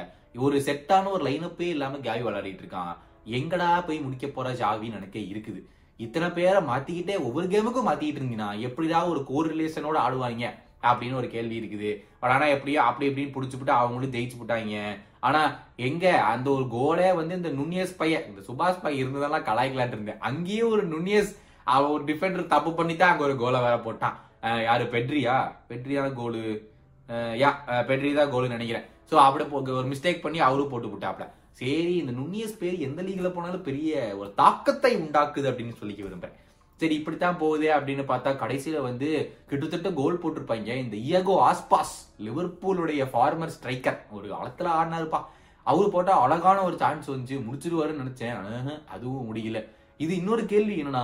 ஒரு 0.47 0.57
செட்டான 0.69 1.11
ஒரு 1.17 1.25
லைனப்பே 1.29 1.69
இல்லாம 1.75 2.01
கேவி 2.09 2.25
விளையாடிட்டு 2.29 2.65
இருக்கான். 2.65 2.95
எங்கடா 3.39 3.69
போய் 3.87 4.05
முடிக்க 4.07 4.27
போற 4.27 4.51
ஜாவின்னு 4.63 4.99
எனக்கு 5.01 5.21
இருக்குது. 5.33 5.61
இத்தனை 6.07 6.29
பேரை 6.37 6.61
மாத்திக்கிட்டே 6.73 7.17
ஒவ்வொரு 7.27 7.47
கேமுக்கும் 7.55 7.89
மாத்திக்கிட்டு 7.91 8.21
இருந்தீங்கன்னா 8.21 8.51
எப்படிடா 8.67 9.01
ஒரு 9.13 9.23
கோர் 9.31 9.51
ரிலேஷனோட 9.55 9.97
ஆடுவாங்க? 10.07 10.47
அப்படின்னு 10.83 11.15
ஒரு 11.15 11.29
கேள்வி 11.29 11.61
இருக்குது. 11.61 12.05
பட் 12.21 12.31
ஆனால் 12.31 12.49
எப்படியோ 12.49 12.83
அப்படி 12.83 13.11
இப்படின்னு 13.11 13.35
பிடிச்சிப்புட்டு 13.35 13.71
அவங்களும் 13.71 14.11
ஜெயிச்சு 14.11 14.33
போட்டாங்க 14.39 14.97
ஆனால் 15.21 15.59
எங்கே 15.77 16.09
அந்த 16.09 16.51
ஒரு 16.51 16.65
கோலே 16.65 17.15
வந்து 17.15 17.37
இந்த 17.37 17.49
நுண்ணியஸ் 17.49 17.97
பையன் 17.97 18.23
இந்த 18.27 18.41
சுபாஷ் 18.41 18.81
பையன் 18.83 19.07
இருந்ததெல்லாம் 19.07 19.47
கலாய்க்கலாட்டு 19.47 19.87
இருந்தேன். 19.87 20.19
அங்கேயும் 20.19 20.71
ஒரு 20.71 20.89
நுண்ணியஸ் 20.89 21.37
அவன் 21.65 21.91
ஒரு 21.91 22.05
டிஃபெண்டர் 22.05 22.47
தப்பு 22.47 22.75
பண்ணி 22.75 22.97
தான் 22.97 23.11
அங்கே 23.11 23.25
ஒரு 23.25 23.37
கோலை 23.37 23.61
வேற 23.61 23.77
போட்டான். 23.77 24.15
யார் 24.43 24.63
யாரு 24.63 24.85
பெட்ரியா? 24.85 25.53
பெட்ரியான 25.69 26.13
கோலு 26.13 26.69
யா 27.13 27.55
பெட்ரி 27.67 28.15
தான் 28.15 28.33
கோலுன்னு 28.33 28.49
நினைக்கிறேன். 28.49 28.85
ஸோ 29.11 29.15
அப்படி 29.15 29.45
போ- 29.45 29.77
ஒரு 29.77 29.89
மிஸ்டேக் 29.89 30.21
பண்ணி 30.21 30.41
அவரும் 30.41 30.69
போட்டு 30.69 30.89
விட்டாப்ல. 30.89 31.27
சரி 31.53 31.95
இந்த 31.95 32.13
நுண்ணியஸ் 32.13 32.59
பேர் 32.59 32.79
எந்த 32.79 33.03
லீக்ல 33.03 33.29
போனாலும் 33.29 33.63
பெரிய 33.63 34.17
ஒரு 34.17 34.35
தாக்கத்தை 34.35 34.97
உண்டாக்குது 34.97 35.51
அப்படின்னு 35.51 35.75
சொல்லிக்க 35.83 36.05
விரும்புறேன். 36.05 36.33
சரி 36.81 36.95
இப்படித்தான் 36.99 37.41
போகுது 37.43 37.67
அப்படின்னு 37.77 38.05
பார்த்தா 38.11 38.31
கடைசியில 38.43 38.79
வந்து 38.89 39.09
கிட்டத்தட்ட 39.51 39.89
கோல் 40.01 40.21
போட்டிருப்பாங்க. 40.23 40.69
இந்த 40.85 40.97
இயகோ 41.09 41.35
ஆஸ்பாஸ் 41.49 41.95
லிவர்பூலுடைய 42.27 43.03
ஃபார்மர் 43.13 43.55
ஸ்ட்ரைக்கர் 43.57 43.99
ஒரு 44.17 44.27
காலத்துல 44.35 44.71
ஆடினாருப்பா. 44.79 45.21
அவரு 45.67 45.89
போட்டா 45.95 46.13
அழகான 46.27 46.59
ஒரு 46.69 46.77
சான்ஸ் 46.83 47.11
வந்துச்சு 47.11 47.37
முடிச்சிருவாருன்னு 47.49 48.05
நினைச்சேன். 48.05 48.71
அதுவும் 48.95 49.27
முடியல. 49.31 49.61
இது 50.05 50.13
இன்னொரு 50.21 50.45
கேள்வி 50.53 50.77
என்னன்னா 50.83 51.03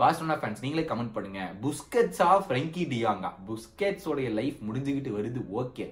பார்சலோனா 0.00 0.36
ஃபேன்ஸ் 0.40 0.62
நீங்களே 0.64 0.86
கமெண்ட் 0.90 1.14
பண்ணுங்க. 1.16 1.40
புஸ்கெட்ஸா 1.64 2.28
ஃப்ரெங்கி 2.46 2.84
டியாங்கா 2.92 3.30
புஸ்கெட்ஸ் 3.50 4.08
உடைய 4.12 4.28
லைஃப் 4.38 4.58
முடிஞ்சுக்கிட்டு 4.68 5.10
வருது 5.18 5.40
ஓகே 5.60 5.86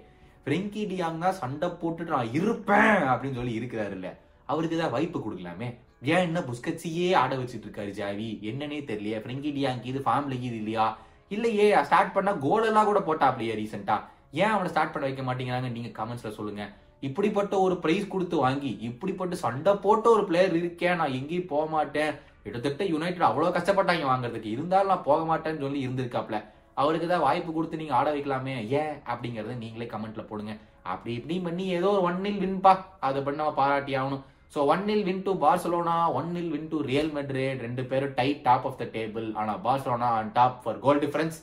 ஃப்ரெங்கி 0.45 0.83
டியாங்கா 0.93 1.31
சண்டை 1.41 1.69
போட்டுட்டு 1.83 2.15
நான் 2.17 2.33
இருப்பேன் 2.39 2.95
அப்படின்னு 3.13 3.39
சொல்லி 3.41 3.59
இருக்கிறாரு 3.61 3.95
இல்ல 3.99 4.09
அவருக்கு 4.53 4.79
ஏதாவது 4.79 4.95
வாய்ப்பு 4.97 5.19
கொடுக்கலாமே? 5.19 5.69
ஏன் 6.11 6.25
என்ன 6.29 6.39
புஸ்கட்ஸையே 6.41 7.09
ஆட 7.23 7.33
வச்சுட்டு 7.41 7.67
இருக்காரு 7.67 7.91
ஜாவி? 7.99 8.29
என்னன்னே 8.51 8.79
தெரியலையே. 8.89 9.19
ஃப்ரெங்கி 9.25 9.51
டியாங்கி 9.57 9.89
இது 9.93 10.01
ஃபார்ம்ல 10.07 10.37
இது 10.47 10.57
இல்லையா? 10.61 10.87
இல்லையே 11.29 11.67
ஸ்டார்ட் 11.89 12.15
பண்ணா 12.15 12.33
கோலெல்லாம் 12.47 12.89
கூட 12.91 13.01
போட்டா 13.01 13.27
அப்படியே 13.27 13.53
ரீசெண்டா 13.55 13.97
ஏன் 14.41 14.53
அவனை 14.55 14.71
ஸ்டார்ட் 14.71 14.93
பண்ண 14.95 15.05
வைக்க 15.09 15.23
மாட்டேங்கிறாங்க? 15.29 15.71
நீங்க 15.77 15.91
கமெண்ட்ஸ்ல 15.99 16.33
சொல்லுங்க. 16.39 16.65
இப்படிப்பட்ட 17.09 17.55
ஒரு 17.61 17.77
பிரைஸ் 17.85 18.09
கொடுத்து 18.09 18.37
வாங்கி 18.37 18.73
இப்படிப்பட்ட 18.89 19.37
சண்டை 19.45 19.73
போட்ட 19.85 20.09
ஒரு 20.11 20.25
பிளேயர் 20.25 20.57
இருக்கேன் 20.57 20.97
நான் 20.97 21.17
எங்கேயும் 21.19 21.51
போக 21.55 21.65
மாட்டேன். 21.77 22.13
கிட்டத்தட்ட 22.45 22.85
யுனைடெட் 22.85 23.29
அவ்வளவு 23.31 23.57
கஷ்டப்பட்டாங்க 23.57 24.05
வாங்குறதுக்கு. 24.13 24.51
இருந்தாலும் 24.57 24.93
நான் 24.93 25.09
போக 25.11 25.21
மாட்டேன்னு 25.31 25.65
சொல்லி 25.65 25.87
இருந்திருக்காப்ல. 25.87 26.39
அவருக்கு 26.75 27.07
தான் 27.09 27.25
வாய்ப்பு 27.27 27.51
கொடுத்து 27.53 27.81
நீங்க 27.81 27.95
ஆட 27.95 28.09
வைக்கலாமே? 28.15 28.55
ஏன்? 28.81 28.95
அப்படிங்கறத 29.13 29.57
நீங்களே 29.65 29.89
கமெண்ட்ல 29.95 30.23
போடுங்க. 30.29 30.55
அப்படி 30.93 31.15
இப்படி 31.15 31.35
பண்ணி 31.41 31.65
ஏதோ 31.79 31.89
ஒரு 31.89 32.03
ஒன்னில் 32.09 32.41
வின்பா 32.45 32.73
அதை 33.07 33.23
பண்ணி 33.23 33.41
நம்ம 33.41 33.57
பாராட்டி 33.63 33.93
ஆகணும். 33.97 34.23
So 34.55 34.61
one 34.73 34.83
nil 34.89 35.05
win 35.09 35.23
to 35.27 35.33
Barcelona 35.43 35.95
one 36.19 36.31
nil 36.37 36.51
win 36.55 36.69
to 36.73 36.79
Real 36.89 37.13
Madrid 37.17 37.63
ரெண்டு 37.67 37.83
பேரும் 37.91 38.17
tight 38.19 38.41
top 38.49 38.65
of 38.69 38.81
the 38.81 38.87
table 38.97 39.27
ஆனால் 39.41 39.61
Barcelona 39.67 40.09
and 40.21 40.33
top 40.39 40.59
for 40.65 40.81
goal 40.87 41.01
difference 41.05 41.39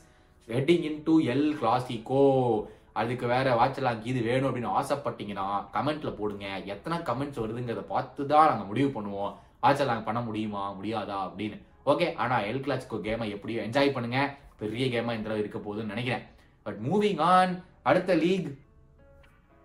heading 0.48 0.86
into 1.08 1.14
El 1.34 1.48
Clasico 1.60 2.26
அதுக்கு 3.00 3.26
வேற 3.34 3.48
வாட்சலாம் 3.60 4.04
இது 4.10 4.20
வேணும் 4.28 4.48
அப்படின்னு 4.50 4.76
ஆசைப்பட்டீங்கன்னா 4.80 5.48
கமெண்ட்ல 5.76 6.12
போடுங்க. 6.20 6.46
எத்தனை 6.74 6.96
கமெண்ட்ஸ் 7.10 7.42
வருதுங்கிறத 7.44 7.84
பார்த்து 7.94 8.28
தான் 8.32 8.50
நாங்கள் 8.52 8.70
முடிவு 8.72 8.90
பண்ணுவோம். 8.98 9.34
வாட்சலாங் 9.64 10.08
பண்ண 10.08 10.22
முடியுமா 10.28 10.64
முடியாதா 10.78 11.18
அப்படின்னு. 11.28 11.58
ஓகே 11.92 12.08
ஆனால் 12.24 12.46
எல் 12.50 12.64
கிளாசிகோ 12.66 13.00
கேமை 13.08 13.28
எப்படியும் 13.36 13.66
என்ஜாய் 13.68 13.96
பண்ணுங்க. 13.96 14.20
பெரிய 14.62 14.86
கேமா 14.94 15.14
இந்த 15.18 15.40
இருக்க 15.42 15.60
போகுதுன்னு 15.60 15.94
நினைக்கிறேன். 15.96 16.26
பட் 16.66 16.80
மூவிங் 16.88 17.22
ஆன் 17.34 17.54
அடுத்த 17.90 18.14
லீக் 18.24 18.50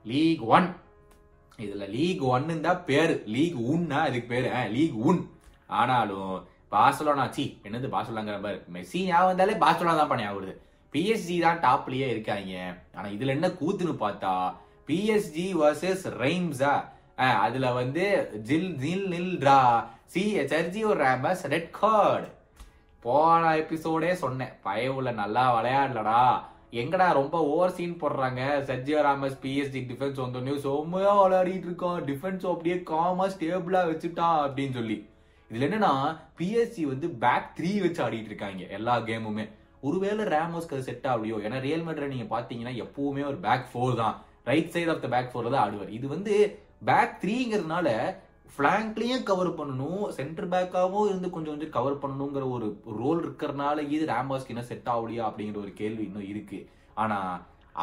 லீக் 0.05 0.45
ஒன் 0.57 0.69
இதுல 1.63 1.87
லீக் 1.97 2.23
ஒன்னு 2.35 2.55
தான் 2.67 2.85
பேரு. 2.91 3.15
லீக் 3.35 3.59
உன்னா 3.73 4.01
இதுக்கு 4.11 4.29
பேரு. 4.35 4.49
லீக் 4.77 4.97
உன். 5.09 5.23
ஆனாலும் 5.81 6.35
பார்சலோனா 6.75 7.25
சி 7.37 7.45
என்னது 7.67 7.89
பார்சலோனாங்கிற 7.95 8.39
பாரு 8.47 8.59
மெஸ்ஸி 8.75 9.01
ஞாபகம் 9.09 9.31
வந்தாலே 9.31 9.55
பார்சலோனா 9.65 9.95
தான் 10.01 10.13
பண்ணி 10.13 10.25
ஆகுது 10.31 10.53
பிஎஸ்ஜி 10.93 11.37
தான் 11.45 11.61
டாப்லயே 11.67 12.07
இருக்காங்க. 12.15 12.55
ஆனா 12.97 13.07
இதுல 13.17 13.35
என்ன 13.37 13.49
கூத்துன்னு 13.61 13.95
பார்த்தா 14.05 14.33
பிஎஸ்ஜி 14.89 15.47
வர்சஸ் 15.63 16.05
ரெய்ம்ஸா 16.23 16.75
அதுல 17.45 17.67
வந்து 17.81 18.05
ஜில் 18.49 18.71
ஜில் 18.83 19.07
நில் 19.15 19.35
ட்ரா. 19.43 19.61
சி 20.13 20.23
சர்ஜியோ 20.53 20.91
ரேமஸ் 21.03 21.45
ரெட் 21.53 21.71
கார்டு 21.81 22.29
போன 23.03 23.53
எபிசோடே 23.63 24.13
சொன்னேன். 24.25 24.53
பயவுல 24.67 25.13
நல்லா 25.23 25.45
விளையாடலடா. 25.57 26.21
எங்கடா 26.81 27.07
ரொம்ப 27.19 27.37
ஓவர் 27.53 27.75
சீன் 27.77 27.99
போடுறாங்க? 28.01 28.43
சர்ஜியோ 28.69 29.01
ராமஸ் 29.07 29.37
பிஎஸ்டி 29.43 29.81
டிஃபென்ஸ் 29.91 30.21
வந்தோடனே 30.23 30.55
செம்மையா 30.65 31.13
விளையாடிட்டு 31.21 31.69
இருக்கோம் 31.69 31.99
டிஃபென்ஸ் 32.09 32.45
அப்படியே 32.53 32.77
காமா 32.93 33.27
ஸ்டேபிளா 33.35 33.83
வச்சுட்டான் 33.91 34.39
அப்படின்னு 34.47 34.77
சொல்லி. 34.79 34.97
இதுல 35.51 35.67
என்னன்னா 35.69 35.93
பிஎஸ்சி 36.39 36.83
வந்து 36.93 37.09
பேக் 37.25 37.53
த்ரீ 37.59 37.71
வச்சு 37.85 38.03
ஆடிட்டு 38.05 38.31
இருக்காங்க 38.33 38.65
எல்லா 38.79 38.95
கேமுமே 39.09 39.45
ஒருவேளை 39.81 40.25
ரேமோஸ்க்கு 40.35 40.77
அது 40.77 40.89
செட் 40.89 41.09
ஆகலையோ? 41.13 41.39
ஏன்னா 41.47 41.61
ரியல் 41.67 41.87
மேட்ரை 41.87 42.09
நீங்க 42.15 42.27
பாத்தீங்கன்னா 42.35 42.75
எப்பவுமே 42.85 43.25
ஒரு 43.31 43.39
பேக் 43.47 43.71
ஃபோர் 43.73 43.95
தான். 44.03 44.17
Right 44.51 44.75
side 44.75 44.93
of 44.95 45.03
the 45.05 45.09
back 45.15 45.31
ஃபோர்ல 45.33 45.55
தான் 45.55 45.65
ஆடுவார். 45.67 45.95
இது 45.99 46.07
வந்து 46.09 46.35
பேக் 46.91 47.19
த்ரீங்கிறதுனால 47.23 47.89
ஃப்ளாங்க்லேயும் 48.53 49.27
கவர் 49.31 49.51
பண்ணணும் 49.59 50.03
சென்டர் 50.17 50.49
பேக்காகவும் 50.53 51.09
இருந்து 51.11 51.29
கொஞ்சம் 51.35 51.55
கொஞ்சம் 51.55 51.75
கவர் 51.77 52.01
பண்ணணுங்கிற 52.03 52.45
ஒரு 52.57 52.67
ரோல் 53.01 53.21
இருக்கிறனால 53.25 53.87
இது 53.95 54.05
ராம்பாஸ்க்கு 54.13 54.55
என்ன 54.55 54.65
செட் 54.71 54.91
ஆகலையா 54.95 55.25
அப்படிங்கிற 55.29 55.59
ஒரு 55.65 55.73
கேள்வி 55.81 56.05
இன்னும் 56.09 56.29
இருக்கு. 56.33 56.59
ஆனா 57.03 57.19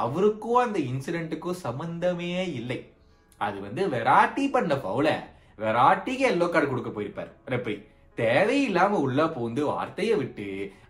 அவருக்கும் 0.03 0.63
அந்த 0.65 0.79
இன்சிடென்ட்டுக்கும் 0.91 1.61
சம்மந்தமே 1.67 2.31
இல்லை. 2.59 2.79
அது 3.41 3.57
வந்து 3.67 3.81
வெராட்டி 3.95 4.45
பண்ண 4.55 4.73
பவுல 4.87 5.09
வெராட்டிக்கு 5.63 6.25
எல்லோ 6.33 6.45
கார்டு 6.49 6.67
கொடுக்க 6.69 6.89
போயிருப்பார். 6.89 7.31
ரெஃப்ரி 7.53 7.77
தேவையில்லாம 8.17 8.93
உள்ள 9.05 9.21
பூந்து 9.35 9.61
வார்த்தையை 9.71 10.15
விட்டு 10.21 10.47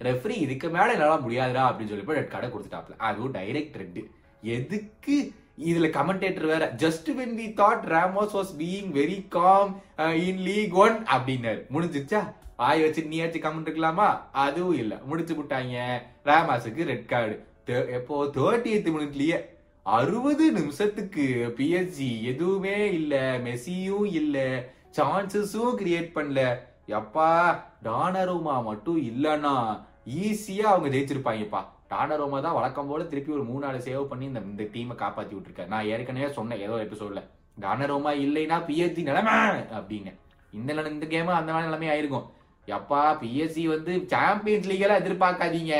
ரெஃப்ரி 0.07 0.35
இதுக்கு 0.45 0.67
மேல 0.75 0.93
என்னால 0.95 1.17
முடியாதுடா 1.25 1.63
அப்படின்னு 1.69 1.91
சொல்லி 1.91 2.17
ரெட் 2.19 2.33
கார்டை 2.33 2.49
கொடுத்துட்டாப்ல 2.51 2.97
அதுவும் 3.09 3.35
டைரக்ட் 3.39 3.77
ரெட் 3.81 4.01
எதுக்கு 4.43 5.17
இதுல 5.59 5.89
கமெண்டேட்டர் 5.97 6.45
வேற 6.45 6.73
just 6.77 7.09
when 7.09 7.35
we 7.39 7.47
thought 7.61 7.83
Ramos 7.95 8.33
was 8.33 8.53
being 8.57 8.91
very 8.93 9.27
calm 9.27 9.81
in 9.97 10.37
Ligue 10.37 10.73
one 10.73 11.03
அப்படின்னாரு. 11.03 11.61
முடிஞ்சிச்சா 11.73 12.33
ஆய் 12.55 12.81
வச்சு 12.81 13.01
நீயாச்சும் 13.01 13.43
கமெண்ட் 13.43 13.69
இருக்கலாமா 13.69 14.21
அதுவும் 14.31 14.77
இல்ல. 14.77 14.99
முடிச்சு 15.05 15.35
விட்டாங்க. 15.35 16.01
ராமாஸுக்கு 16.25 16.83
ரெட் 16.83 17.05
கார்டு 17.05 17.45
எப்போ? 17.65 18.25
தேர்ட்டி 18.25 18.71
எய்த் 18.77 18.91
மினிட்லயே 18.95 19.45
அறுபது 19.83 20.51
நிமிஷத்துக்கு 20.51 21.53
பிஎஸ்ஜி 21.57 22.21
எதுவுமே 22.21 22.93
இல்ல. 22.93 23.39
மெஸ்ஸியும் 23.39 24.05
இல்ல. 24.05 24.65
சான்சஸும் 24.97 25.75
கிரியேட் 25.77 26.11
பண்ணல. 26.15 26.59
எப்பா 26.87 27.59
டானருமா 27.83 28.63
மட்டும் 28.63 29.01
இல்லைன்னா 29.01 29.83
ஈஸியா 30.09 30.59
அவங்க 30.59 30.97
ஜெயிச்சிருப்பாங்கப்பா. 30.97 31.65
டானரோமா 31.91 32.39
தான் 32.45 32.57
வழக்கம் 32.57 32.89
போல 32.89 33.03
திருப்பி 33.11 33.31
ஒரு 33.37 33.43
மூணு 33.49 33.63
நாலு 33.65 33.79
சேவ் 33.87 34.09
பண்ணி 34.11 34.25
இந்த 34.31 34.41
இந்த 34.51 34.65
டீமை 34.73 34.95
காப்பாத்தி 35.03 35.33
விட்டுருக்காரு. 35.35 35.71
நான் 35.73 35.89
ஏற்கனவே 35.93 36.27
சொன்னேன் 36.37 36.63
ஏதோ 36.65 36.75
எபிசோட்ல 36.85 37.21
டானரோமா 37.63 38.11
இல்லைன்னா 38.25 38.57
பிஎஸ்சி 38.67 39.01
நிலைமை 39.09 39.33
அப்படின்னு. 39.79 40.11
இந்த 40.59 40.73
இந்த 40.93 41.07
கேமு 41.13 41.33
அந்த 41.39 41.51
மாதிரி 41.53 41.69
நிலைமை 41.69 41.89
ஆயிருக்கும். 41.93 42.27
எப்பா 42.67 43.01
பிஎஸ்சி 43.21 43.63
வந்து 43.73 43.93
சாம்பியன்ஸ் 44.13 44.67
லீக் 44.69 44.83
எல்லாம் 44.85 45.01
எதிர்பார்க்காதீங்க. 45.03 45.75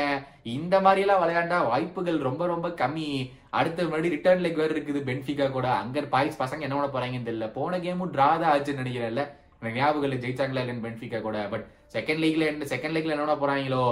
இந்த 0.56 0.74
மாதிரி 0.84 1.02
எல்லாம் 1.04 1.22
விளையாண்டா 1.22 1.58
வாய்ப்புகள் 1.70 2.18
ரொம்ப 2.28 2.46
ரொம்ப 2.52 2.68
கம்மி. 2.80 3.08
அடுத்த 3.58 3.82
மறுபடி 3.82 4.14
ரிட்டர்ன் 4.14 4.42
லெக் 4.44 4.60
வேறு 4.60 4.74
இருக்குது 4.76 5.00
பென்ஃபிகா 5.08 5.46
கூட. 5.56 5.66
அங்க 5.82 6.02
பாய்ஸ் 6.14 6.40
பசங்க 6.42 6.66
என்ன 6.66 6.76
பண்ண 6.76 6.90
போறாங்கன்னு 6.94 7.28
தெரியல. 7.28 7.48
போன 7.58 7.78
கேமும் 7.84 8.12
டிரா 8.14 8.28
தான் 8.42 8.52
ஆச்சுன்னு 8.54 8.82
நினைக்கிறேன்ல. 8.82 9.24
எனக்கு 9.60 9.78
ஞாபகம் 9.80 10.06
இல்லை 10.08 10.18
ஜெயிச்சாங்களா 10.24 10.62
இல்லைன்னு 10.64 10.86
பென்ஃபிகா 10.86 11.20
கூட. 11.26 11.38
பட் 11.52 11.66
செகண்ட் 11.96 12.22
லீக்ல 12.24 12.46
என்ன 12.52 12.66
செகண்ட் 12.74 12.96
லீக்ல 12.96 13.16
என்ன 13.16 13.36
போறாங்களோ? 13.44 13.84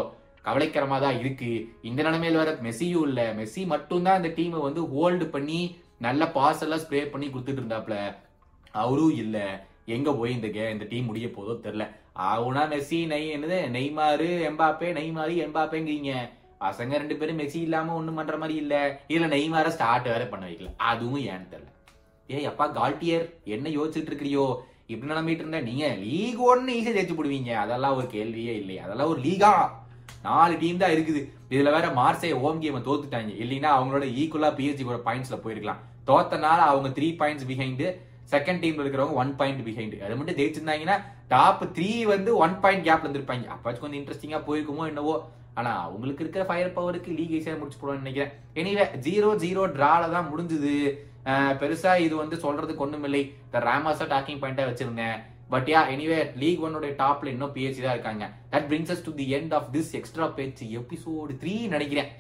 கவலைக்கரமாக 0.44 1.00
தான் 1.00 1.18
இருக்கு. 1.18 1.68
இந்த 1.82 2.02
நிலைமையில 2.02 2.32
வர 2.32 2.52
மெஸ்ஸியும் 2.62 3.06
இல்ல. 3.09 3.35
மெஸ்ஸி 3.35 3.66
மட்டும்தான் 3.66 4.25
இந்த 4.25 4.28
டீமை 4.28 4.61
வந்து 4.61 4.82
ஹோல்டு 4.82 5.26
பண்ணி 5.26 5.76
நல்ல 5.99 6.30
பாஸ் 6.30 6.62
எல்லாம் 6.62 6.78
ஸ்ப்ரே 6.78 7.11
பண்ணி 7.11 7.26
கொடுத்துட்டு 7.26 7.62
இருந்தாப்ல. 7.62 8.16
அவரும் 8.70 9.16
இல்ல. 9.16 9.68
எங்க 9.87 10.14
போய் 10.14 10.32
இந்த 10.32 10.49
கே 10.49 10.70
இந்த 10.70 10.87
டீம் 10.88 11.04
முடிய 11.04 11.26
போதோ 11.26 11.54
தெரியல. 11.66 11.88
அவனா 12.12 12.62
மெஸ்ஸி 12.62 13.06
நெய் 13.06 13.37
என்னது? 13.37 13.70
நெய்மாறு 13.70 14.28
எம்பாப்பே 14.50 14.92
நெய்மாரி 14.92 15.37
எம்பாப்பேங்கிறீங்க. 15.47 16.12
பசங்க 16.61 16.90
ரெண்டு 16.90 17.16
பேரும் 17.16 17.38
மெஸ்ஸி 17.38 17.56
இல்லாம 17.56 17.94
ஒண்ணும் 17.94 18.14
பண்ற 18.14 18.37
மாதிரி 18.37 18.59
இல்ல. 18.59 19.00
இதுல 19.09 19.28
நெய்மார 19.35 19.68
ஸ்டார்ட் 19.68 20.02
வேற 20.02 20.26
பண்ண 20.26 20.47
வைக்கல. 20.47 20.70
அதுவும் 20.76 21.20
ஏன்னு 21.20 21.49
தெரியல. 21.50 21.70
ஏய் 22.26 22.44
அப்பா 22.44 22.75
கால்டியர் 22.75 23.35
என்ன 23.44 23.68
யோசிச்சுட்டு 23.68 24.11
இருக்கிறியோ? 24.12 24.56
இப்படி 24.87 25.12
நிலம்பிட்டு 25.12 25.42
இருந்தா 25.42 25.61
நீங்க 25.61 25.87
லீக் 25.87 26.38
ஒன்னு 26.38 26.73
ஈஸியா 26.73 26.94
ஜெயிச்சு 26.97 27.16
போடுவீங்க. 27.16 27.52
அதெல்லாம் 27.54 27.97
ஒரு 27.97 28.06
கேள்வியே 28.06 28.54
இல்லை 28.54 28.78
அதெல்லாம் 28.78 29.09
ஒரு 29.09 29.20
லீகா 29.20 29.78
நாலு 30.29 30.55
டீம் 30.62 30.83
தான் 30.83 30.95
இருக்குது. 30.97 31.21
இதுல 31.55 31.71
வேற 31.76 31.87
மார்சே 32.00 32.31
ஹோம் 32.43 32.61
கேம் 32.64 32.87
தோத்துட்டாங்க. 32.90 33.33
இல்லைன்னா 33.45 33.71
அவங்களோட 33.79 34.07
ஈக்குவலா 34.21 34.50
பிஎஸ்ஜி 34.59 34.85
கூட 34.90 34.99
பாயிண்ட்ஸ்ல 35.09 35.38
போயிருக்கலாம். 35.45 35.83
தோத்தனால 36.11 36.61
அவங்க 36.71 36.88
த்ரீ 36.99 37.11
பாயிண்ட்ஸ் 37.21 37.49
பிஹைண்ட் 37.50 37.85
செகண்ட் 38.33 38.62
டீம்ல 38.62 38.83
இருக்கிறவங்க 38.85 39.21
ஒன் 39.23 39.33
பாயிண்ட் 39.38 39.62
பிஹைண்ட் 39.69 39.95
அது 40.07 40.17
மட்டும் 40.19 40.38
ஜெயிச்சிருந்தாங்கன்னா 40.40 40.97
டாப் 41.33 41.62
த்ரீ 41.76 41.90
வந்து 42.14 42.31
ஒன் 42.45 42.55
பாயிண்ட் 42.62 42.87
கேப்ல 42.88 43.07
இருந்திருப்பாங்க. 43.07 43.47
அப்பாச்சும் 43.55 43.85
கொஞ்சம் 43.85 44.00
இன்ட்ரெஸ்டிங்கா 44.00 44.40
போயிருக்குமோ 44.49 44.85
என்னவோ. 44.90 45.14
ஆனா 45.59 45.71
அவங்களுக்கு 45.87 46.23
இருக்கிற 46.25 46.43
ஃபயர் 46.49 46.75
பவருக்கு 46.76 47.17
லீக் 47.17 47.35
ஈஸியா 47.38 47.55
முடிச்சு 47.61 47.79
போடுவோம்னு 47.81 48.05
நினைக்கிறேன். 48.05 48.33
எனிவே 48.61 48.85
ஜீரோ 49.07 49.31
ஜீரோ 49.45 49.62
டிரால 49.76 50.11
தான் 50.14 50.31
முடிஞ்சது. 50.33 50.75
பெருசா 51.61 51.93
இது 52.05 52.14
வந்து 52.21 52.37
சொல்றதுக்கு 52.45 52.85
ஒண்ணும் 52.85 53.07
இல்லை 53.09 53.23
இந்த 53.47 53.59
ராமாஸா 53.67 54.07
டாக்கிங் 54.12 54.40
பாயிண்டா 54.43 54.69
வச்சிருந்தேன் 54.69 55.19
பட் 55.52 55.69
யா 55.73 55.80
எனிவே 55.95 56.19
லீக் 56.42 56.64
ஒன்னோட 56.66 56.88
டாப்ல 57.02 57.33
இன்னும் 57.35 57.52
பிஹெச்சி 57.57 57.80
தான் 57.85 57.97
இருக்காங்க. 57.97 58.25
That 58.52 58.66
brings 58.71 58.92
us 58.95 59.04
to 59.09 59.12
the 59.21 59.26
end 59.38 59.54
of 59.59 59.69
this 59.76 59.92
extra 59.99 60.26
patch 60.38 60.62
episode 60.80 61.35
three 61.42 61.54
நினைக்கிறேன். 61.75 62.11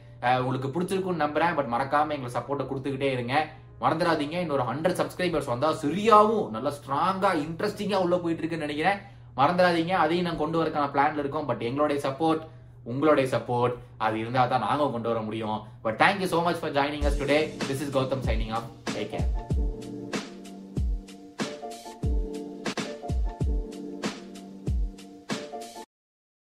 உங்களுக்கு 0.42 0.68
பிடிச்சிருக்கும்னு 0.74 1.24
நம்புறேன். 1.24 1.54
பட் 1.58 1.70
மறக்காம 1.74 2.14
எங்களை 2.16 2.32
சப்போர்ட்டை 2.38 2.66
கொடுத்துக்கிட்டே 2.70 3.10
இருங்க. 3.16 3.34
மறந்துடாதீங்க. 3.82 4.36
இன்னொரு 4.44 4.64
ஹண்ட்ரட் 4.70 4.98
சப்ஸ்கிரைபர்ஸ் 5.00 5.52
வந்தா 5.52 5.68
சரியாவும் 5.82 6.48
நல்லா 6.56 6.72
ஸ்ட்ராங்கா 6.78 7.30
இன்ட்ரெஸ்டிங்கா 7.44 8.00
உள்ள 8.06 8.16
போயிட்டு 8.24 8.42
இருக்குன்னு 8.42 8.66
நினைக்கிறேன். 8.66 9.00
மறந்துடாதீங்க. 9.38 9.94
அதையும் 10.04 10.26
நான் 10.28 10.42
கொண்டு 10.42 10.60
வரக்கான 10.62 10.90
பிளான்ல 10.96 11.24
இருக்கோம். 11.24 11.48
பட் 11.50 11.64
எங்களுடைய 11.70 12.00
சப்போர்ட் 12.08 12.44
உங்களுடைய 12.92 13.26
சப்போர்ட் 13.36 13.74
அது 14.04 14.16
இருந்தா 14.22 14.44
தான் 14.52 14.64
நாங்க 14.66 14.90
கொண்டு 14.92 15.10
வர 15.12 15.20
முடியும். 15.28 15.58
But 15.86 15.98
thank you 16.04 16.30
so 16.34 16.40
much 16.48 16.62
for 16.62 16.76
joining 16.78 17.08
us 17.10 17.20
today 17.22 17.40
this 17.68 17.82
is 17.86 17.96
Gautham 17.98 18.24
signing 18.30 18.54
off 18.58 18.70
take 18.94 19.12
care 19.14 19.28